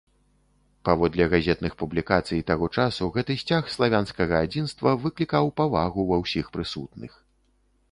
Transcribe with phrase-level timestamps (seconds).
[0.87, 7.11] Паводле газетных публікацый таго часу, гэты сцяг славянскага адзінства выклікаў павагу ва ўсіх прысутных.